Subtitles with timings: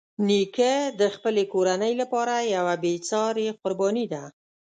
[0.27, 4.23] نیکه د خپلې کورنۍ لپاره یوه بېساري قرباني ده.